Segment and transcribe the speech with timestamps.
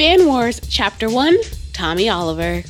[0.00, 1.36] Fan Wars Chapter 1
[1.74, 2.62] Tommy Oliver.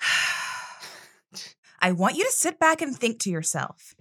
[1.80, 3.96] I want you to sit back and think to yourself.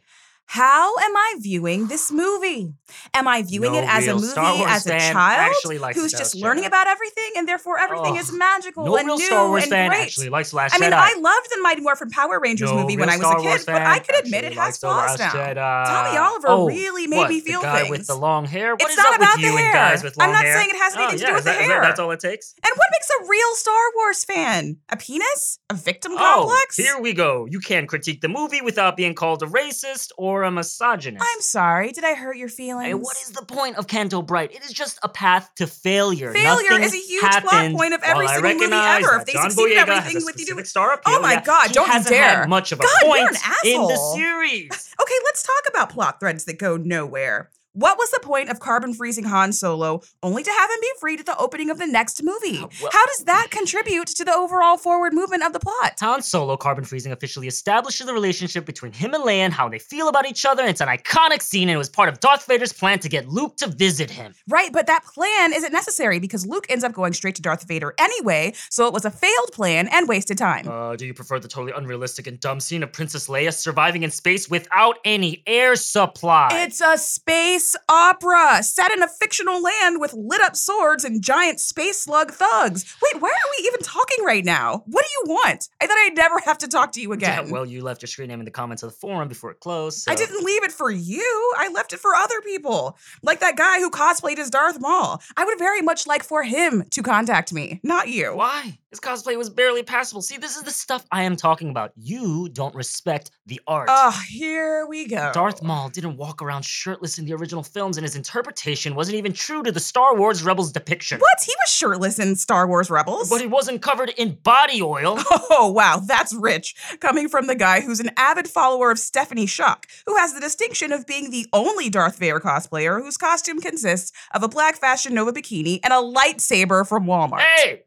[0.51, 2.73] How am I viewing this movie?
[3.13, 5.53] Am I viewing No it as a movie as a child
[5.93, 9.25] who's just learning about everything and therefore everything Oh, is magical No and real new
[9.27, 10.01] Star Wars and fan great?
[10.01, 10.95] actually likes Last I mean, Jedi.
[10.97, 13.61] I loved the Mighty Morphin Power Rangers no movie when I was Star a kid,
[13.67, 15.29] but I could admit it has flaws now.
[15.29, 15.53] Jedi.
[15.85, 18.07] Tommy Oliver oh, really made what, me feel the guy with things.
[18.07, 18.71] the long hair.
[18.73, 19.99] What It's not about with the hair.
[20.01, 20.57] with I'm not hair?
[20.57, 21.81] saying it has Oh, anything to yeah, do with the that- is that- hair.
[21.83, 22.55] That's all it takes.
[22.63, 24.77] And what makes a real Star Wars fan?
[24.89, 25.59] A penis?
[25.69, 26.75] A victim Oh, complex?
[26.75, 27.45] here we go.
[27.47, 31.25] You can't critique the movie without being called a racist or a misogynist.
[31.27, 31.91] I'm sorry.
[31.91, 32.85] Did I hurt your feelings?
[32.87, 34.51] Hey, what is the point of Canto Bight?
[34.53, 36.33] It is just a path to failure.
[36.33, 39.15] Failure Nothing is a huge plot point of every I single movie ever.
[39.17, 41.43] If they John succeed in Boyega everything with you do- star appeal, Oh my yeah,
[41.43, 42.47] God, he don't hasn't dare.
[42.47, 44.95] Much of a God, you're point in the series.
[45.01, 47.49] Okay, let's talk about plot threads that go nowhere.
[47.79, 51.21] What was the point of carbon freezing Han Solo only to have him be freed
[51.21, 52.59] at the opening of the next movie?
[52.59, 55.93] Well- How does that contribute to the overall forward movement of the plot?
[56.01, 59.79] Han Solo carbon freezing officially establishes the relationship between him and Leia and how they
[59.79, 60.65] feel about each other.
[60.65, 63.55] It's an iconic scene and it was part of Darth Vader's plan to get Luke
[63.57, 64.33] to visit him.
[64.49, 67.93] Right, but that plan isn't necessary because Luke ends up going straight to Darth Vader
[67.97, 70.67] anyway, so it was a failed plan and wasted time.
[70.67, 74.11] Uh, do you prefer the totally unrealistic and dumb scene of Princess Leia surviving in
[74.11, 76.49] space without any air supply?
[76.51, 81.59] It's a space opera set in a fictional land with lit up swords and giant
[81.59, 82.95] space slug thugs.
[83.01, 84.83] Wait, why are we even talking right now?
[84.85, 85.69] What do you want?
[85.81, 87.51] I thought I'd never have to talk to you Yeah, again.
[87.51, 90.09] well, you left your screen name in the comments of the forum before it closed.
[90.09, 91.53] I didn't leave it for you.
[91.57, 92.97] I left it for other people.
[93.23, 95.21] Like that guy who cosplayed as Darth Maul.
[95.37, 98.35] I would very much like for him to contact me, not you.
[98.35, 98.77] Why?
[98.91, 100.23] His cosplay was barely passable.
[100.23, 101.91] See, this is the stuff I am talking about.
[101.95, 103.87] You don't respect the art.
[103.91, 105.29] Oh, here we go.
[105.31, 109.31] Darth Maul didn't walk around shirtless in the original films, and his interpretation wasn't even
[109.31, 111.19] true to the Star Wars Rebels depiction.
[111.19, 111.37] What?
[111.45, 113.29] He was shirtless in Star Wars Rebels.
[113.29, 115.19] But he wasn't covered in body oil.
[115.51, 116.75] Oh, wow, that's rich.
[116.99, 120.91] Coming from the guy who's an avid follower of Stephanie Schuck, who has the distinction
[120.93, 125.33] of being the only Darth Vader cosplayer whose costume consists of a black Fashion Nova
[125.33, 127.41] bikini and a lightsaber from Walmart.
[127.41, 127.83] hey!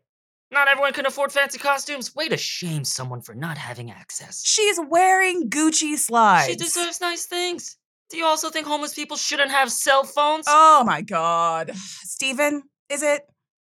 [0.53, 2.15] Not everyone can afford fancy costumes.
[2.15, 4.43] Way to shame someone for not having access.
[4.45, 6.49] She's wearing Gucci slides.
[6.51, 7.79] She deserves nice things.
[8.11, 10.45] Do you also think homeless people shouldn't have cell phones?
[10.47, 11.73] Oh my god.
[11.75, 13.23] Steven, is it?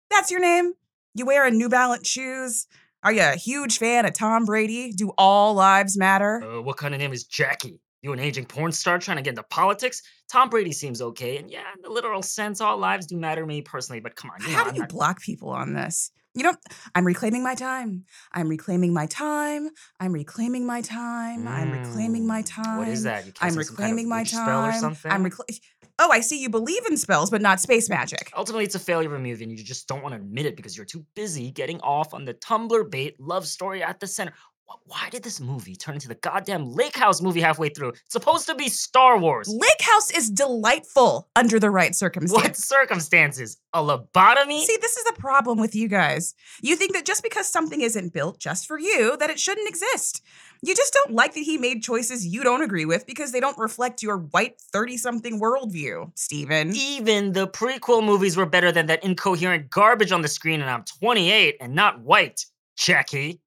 [0.09, 0.71] That's your name?
[1.13, 2.65] You wear a New Balance shoes?
[3.03, 4.93] Are you a huge fan of Tom Brady?
[4.93, 6.41] Do all lives matter?
[6.41, 7.81] Uh, what kind of name is Jackie?
[8.01, 10.01] You an aging porn star trying to get into politics?
[10.29, 13.47] Tom Brady seems okay, and yeah, in the literal sense, all lives do matter to
[13.47, 13.99] me personally.
[13.99, 16.11] But come on, you know, How do you not- block people on this?
[16.35, 16.53] You know,
[16.95, 18.05] I'm reclaiming my time.
[18.31, 19.67] I'm reclaiming my time.
[19.99, 21.47] I'm reclaiming my time.
[21.47, 22.77] I'm reclaiming my Mm, time.
[22.77, 23.25] What is that?
[23.25, 24.79] You I'm some kind of reclaiming my spell or time.
[24.79, 25.11] something?
[25.11, 25.59] I'm recla-
[26.01, 28.31] Oh, I see you believe in spells, but not space magic.
[28.37, 30.55] Ultimately, it's a failure of a movie, and you just don't want to admit it
[30.55, 34.31] because you're too busy getting off on the Tumblr bait love story at the center.
[34.69, 37.89] Wh- Why did this movie turn into the goddamn Lake House movie halfway through?
[37.89, 39.47] It's supposed to be Star Wars.
[39.47, 42.43] Lake House is delightful under the right circumstances.
[42.43, 43.57] What circumstances?
[43.73, 44.63] A lobotomy?
[44.63, 46.35] See, this is the problem with you guys.
[46.61, 50.21] You think that just because something isn't built just for you, that it shouldn't exist.
[50.61, 53.57] You just don't like that he made choices you don't agree with because they don't
[53.57, 56.75] reflect your white 30 something worldview, Steven.
[56.75, 60.83] Even the prequel movies were better than that incoherent garbage on the screen, and I'm
[60.83, 63.39] 28 and not white, Jackie.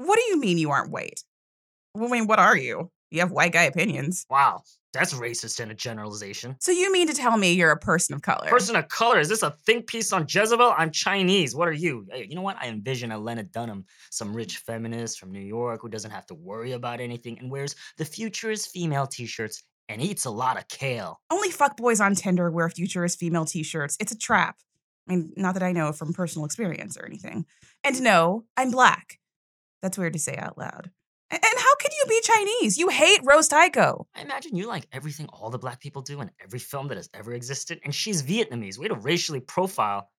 [0.00, 1.22] What do you mean you aren't white?
[1.94, 2.90] I mean, what are you?
[3.10, 4.24] You have white guy opinions.
[4.30, 4.62] Wow,
[4.94, 6.56] that's racist and a generalization.
[6.60, 8.48] So you mean to tell me you're a person of color?
[8.48, 10.74] Person of color, is this a think piece on Jezebel?
[10.78, 11.54] I'm Chinese.
[11.54, 12.06] What are you?
[12.10, 12.56] Hey, you know what?
[12.60, 16.34] I envision a Lena Dunham, some rich feminist from New York who doesn't have to
[16.34, 20.56] worry about anything and wears the future is female t shirts and eats a lot
[20.56, 21.20] of kale.
[21.30, 23.96] Only fuckboys on Tinder wear futurist female t-shirts.
[24.00, 24.56] It's a trap.
[25.08, 27.44] I mean, not that I know from personal experience or anything.
[27.82, 29.19] And no, I'm black.
[29.82, 30.90] That's weird to say out loud.
[31.30, 32.76] And how can you be Chinese?
[32.76, 34.08] You hate Rose Tico.
[34.16, 37.08] I imagine you like everything all the black people do in every film that has
[37.14, 38.78] ever existed, and she's Vietnamese.
[38.78, 40.10] Way to racially profile.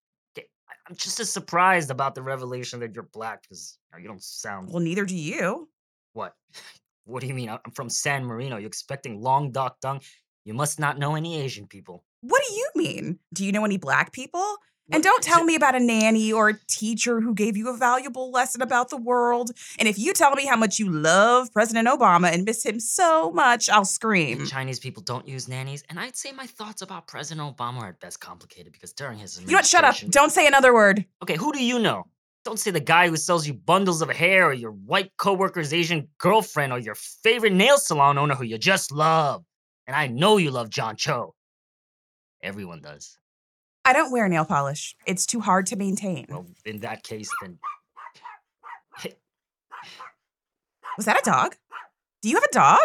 [0.89, 4.69] I'm just as surprised about the revelation that you're black because you don't sound.
[4.69, 5.69] Well, neither do you.
[6.13, 6.33] What?
[7.05, 7.49] What do you mean?
[7.49, 8.57] I'm from San Marino.
[8.57, 10.01] You're expecting Long Duk Dong?
[10.45, 12.05] You must not know any Asian people.
[12.21, 13.19] What do you mean?
[13.33, 14.57] Do you know any black people?
[14.91, 18.29] And don't tell me about a nanny or a teacher who gave you a valuable
[18.31, 19.51] lesson about the world.
[19.79, 23.31] And if you tell me how much you love President Obama and miss him so
[23.31, 24.45] much, I'll scream.
[24.45, 27.99] Chinese people don't use nannies, and I'd say my thoughts about President Obama are at
[27.99, 29.57] best complicated because during his administration, You know
[29.87, 29.95] what?
[29.95, 30.11] Shut up.
[30.11, 31.05] Don't say another word.
[31.23, 32.05] Okay, who do you know?
[32.43, 36.07] Don't say the guy who sells you bundles of hair, or your white coworker's Asian
[36.17, 39.43] girlfriend, or your favorite nail salon owner who you just love.
[39.87, 41.33] And I know you love John Cho.
[42.43, 43.17] Everyone does.
[43.83, 44.95] I don't wear nail polish.
[45.05, 46.25] It's too hard to maintain.
[46.29, 47.57] Well, in that case, then
[50.97, 51.55] Was that a dog?
[52.21, 52.79] Do you have a dog?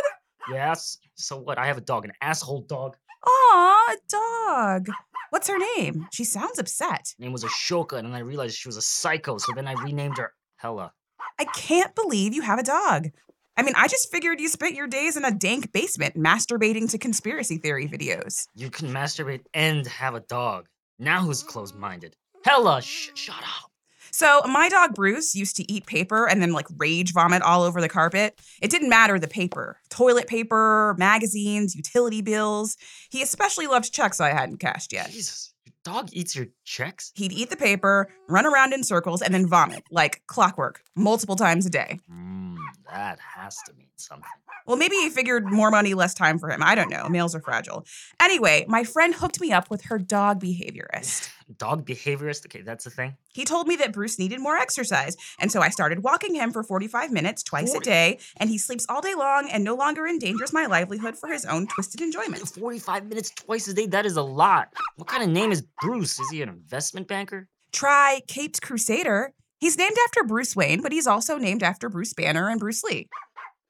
[0.50, 0.98] yes.
[1.16, 1.58] So what?
[1.58, 2.96] I have a dog, an asshole dog.
[3.26, 4.88] Aw, a dog.
[5.30, 6.06] What's her name?
[6.12, 7.14] She sounds upset.
[7.18, 9.74] Her name was Ahsoka, and then I realized she was a psycho, so then I
[9.82, 10.92] renamed her Hella.
[11.38, 13.08] I can't believe you have a dog.
[13.56, 16.98] I mean, I just figured you spent your days in a dank basement masturbating to
[16.98, 18.46] conspiracy theory videos.
[18.54, 20.68] You can masturbate and have a dog.
[20.98, 22.16] Now who's closed-minded?
[22.44, 23.70] Hella, sh- shut up.
[24.12, 27.82] So, my dog Bruce used to eat paper and then like rage vomit all over
[27.82, 28.40] the carpet.
[28.62, 32.78] It didn't matter the paper toilet paper, magazines, utility bills.
[33.10, 35.10] He especially loved checks I hadn't cashed yet.
[35.10, 35.52] Jesus,
[35.86, 37.12] dog eats your checks?
[37.14, 41.64] He'd eat the paper, run around in circles, and then vomit like clockwork multiple times
[41.64, 42.00] a day.
[42.12, 42.56] Mmm,
[42.90, 44.28] that has to mean something.
[44.66, 46.60] Well, maybe he figured more money, less time for him.
[46.60, 47.08] I don't know.
[47.08, 47.86] Males are fragile.
[48.20, 51.30] Anyway, my friend hooked me up with her dog behaviorist.
[51.58, 52.46] Dog behaviorist?
[52.46, 53.16] Okay, that's the thing.
[53.32, 56.62] He told me that Bruce needed more exercise, and so I started walking him for
[56.62, 60.52] 45 minutes twice a day, and he sleeps all day long and no longer endangers
[60.52, 62.48] my livelihood for his own twisted enjoyment.
[62.48, 63.86] 45 minutes twice a day?
[63.86, 64.72] That is a lot.
[64.96, 66.18] What kind of name is Bruce?
[66.18, 67.48] Is he an investment banker?
[67.72, 69.32] Try Caped Crusader.
[69.58, 73.08] He's named after Bruce Wayne, but he's also named after Bruce Banner and Bruce Lee.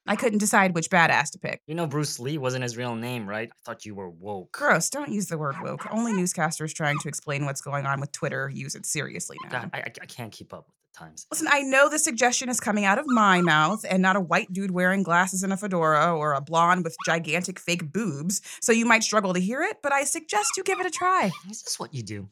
[0.07, 1.61] I couldn't decide which badass to pick.
[1.67, 3.49] You know Bruce Lee wasn't his real name, right?
[3.51, 4.51] I thought you were woke.
[4.51, 5.85] Gross, don't use the word woke.
[5.91, 9.49] Only newscasters trying to explain what's going on with Twitter use it seriously now.
[9.61, 11.25] God, I, I I can't keep up with the times.
[11.31, 14.51] Listen, I know the suggestion is coming out of my mouth and not a white
[14.51, 18.85] dude wearing glasses and a fedora or a blonde with gigantic fake boobs, so you
[18.85, 21.31] might struggle to hear it, but I suggest you give it a try.
[21.49, 22.29] Is this what you do?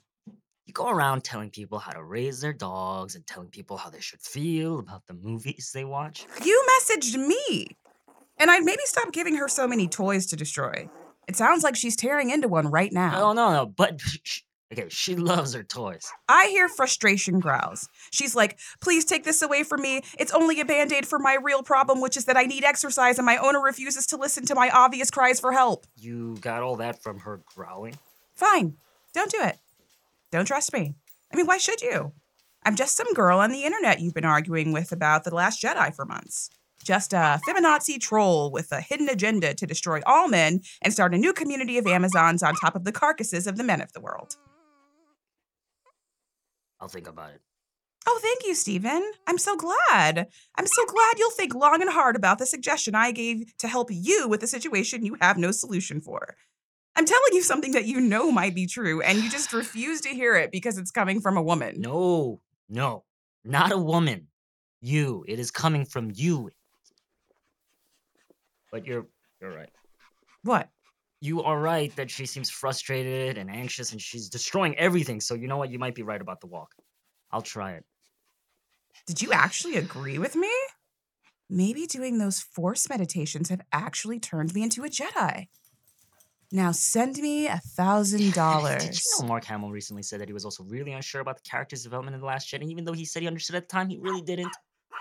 [0.75, 4.19] Go around telling people how to raise their dogs and telling people how they should
[4.19, 6.27] feel about the movies they watch.
[6.43, 7.77] You messaged me.
[8.37, 10.89] And I'd maybe stop giving her so many toys to destroy.
[11.29, 13.23] It sounds like she's tearing into one right oh, now.
[13.23, 14.01] Oh no, no, but
[14.73, 16.11] okay, she loves her toys.
[16.27, 17.87] I hear frustration growls.
[18.11, 20.01] She's like, please take this away from me.
[20.19, 23.17] It's only a band aid for my real problem, which is that I need exercise
[23.17, 25.87] and my owner refuses to listen to my obvious cries for help.
[25.95, 27.95] You got all that from her growling?
[28.35, 28.75] Fine.
[29.13, 29.57] Don't do it.
[30.35, 30.95] Don't trust me.
[31.31, 32.11] I mean, why should you?
[32.65, 35.95] I'm just some girl on the internet you've been arguing with about The Last Jedi
[35.95, 36.49] for months.
[36.83, 41.17] Just a feminazi troll with a hidden agenda to destroy all men and start a
[41.17, 44.35] new community of Amazons on top of the carcasses of the men of the world.
[46.81, 47.41] I'll think about it.
[48.05, 49.09] Oh, thank you, Steven.
[49.27, 50.27] I'm so glad.
[50.57, 53.87] I'm so glad you'll think long and hard about the suggestion I gave to help
[53.89, 56.35] you with a situation you have no solution for.
[56.95, 60.09] I'm telling you something that you know might be true, and you just refuse to
[60.09, 61.75] hear it because it's coming from a woman.
[61.79, 63.03] No, no,
[63.43, 64.27] not a woman.
[64.81, 65.25] You.
[65.27, 66.51] It is coming from you.
[68.71, 69.07] But you're
[69.41, 69.69] you're right.
[70.43, 70.69] What?
[71.21, 75.21] You are right that she seems frustrated and anxious and she's destroying everything.
[75.21, 75.71] So you know what?
[75.71, 76.75] You might be right about the walk.
[77.31, 77.85] I'll try it.
[79.07, 80.51] Did you actually agree with me?
[81.49, 85.47] Maybe doing those force meditations have actually turned me into a Jedi.
[86.55, 88.81] Now send me a thousand dollars.
[88.81, 91.41] Did you know Mark Hamill recently said that he was also really unsure about the
[91.41, 93.89] character's development in The Last Jedi, even though he said he understood at the time,
[93.89, 94.55] he really didn't.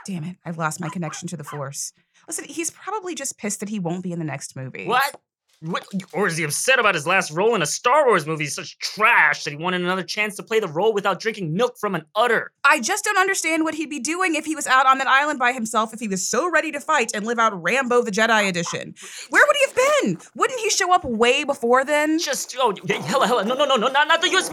[0.05, 1.93] Damn it, I've lost my connection to the force.
[2.27, 4.87] Listen, he's probably just pissed that he won't be in the next movie.
[4.89, 5.15] What?
[5.61, 5.87] What?
[6.13, 8.47] Or is he upset about his last role in a Star Wars movie?
[8.47, 11.95] Such trash that he wanted another chance to play the role without drinking milk from
[11.95, 12.53] an udder.
[12.65, 15.39] I just don't understand what he'd be doing if he was out on that island
[15.39, 18.49] by himself if he was so ready to fight and live out Rambo the Jedi
[18.49, 18.95] edition.
[19.31, 20.19] Where would he have been?
[20.35, 22.19] Wouldn't he show up way before then?
[22.19, 24.53] Just oh, yeah, hella, hella, no, no, no, no, not, not the U.S.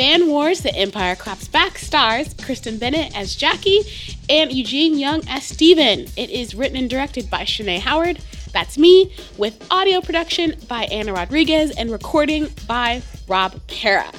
[0.00, 3.82] Fan Wars The Empire Claps Back stars Kristen Bennett as Jackie
[4.30, 6.06] and Eugene Young as Steven.
[6.16, 8.18] It is written and directed by Shanae Howard,
[8.50, 14.10] that's me, with audio production by Anna Rodriguez and recording by Rob Para.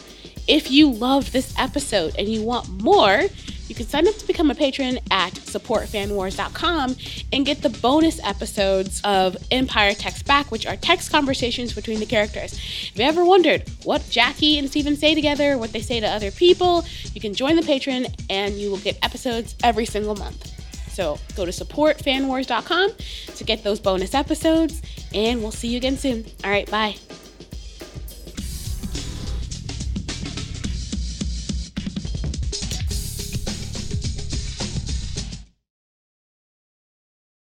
[0.48, 3.24] If you loved this episode and you want more,
[3.72, 6.96] you can sign up to become a patron at supportfanwars.com
[7.32, 12.06] and get the bonus episodes of Empire Text Back, which are text conversations between the
[12.06, 12.52] characters.
[12.52, 16.32] If you ever wondered what Jackie and Steven say together, what they say to other
[16.32, 20.52] people, you can join the patron and you will get episodes every single month.
[20.90, 22.92] So go to supportfanwars.com
[23.38, 24.82] to get those bonus episodes,
[25.14, 26.26] and we'll see you again soon.
[26.44, 26.98] All right, bye.